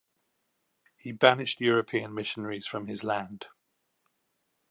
[0.97, 3.45] He banished European missionaries from his land.